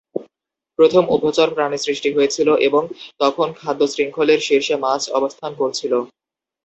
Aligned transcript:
প্রথম 0.79 1.03
উভচর 1.15 1.47
প্রাণী 1.55 1.77
সৃষ্টি 1.79 2.09
হয়েছিল 2.13 2.49
এবং 2.67 2.83
তখন 3.21 3.47
খাদ্য 3.59 3.81
শৃঙ্খলের 3.87 4.39
শীর্ষে 4.47 4.75
মাছ 4.83 5.01
অবস্থান 5.19 5.51
করছিল। 5.61 5.93